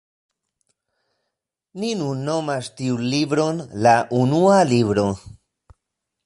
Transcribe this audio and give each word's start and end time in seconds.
Ni 1.83 1.91
nun 1.99 2.23
nomas 2.29 2.71
tiun 2.79 3.05
libron 3.13 3.61
la 3.87 3.95
Unua 4.23 4.57
Libro. 4.73 5.05